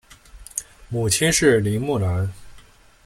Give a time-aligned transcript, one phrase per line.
[0.89, 2.27] 母亲是林慕兰。